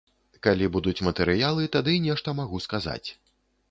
[0.47, 3.09] Калі будуць матэрыялы, тады нешта магу сказаць.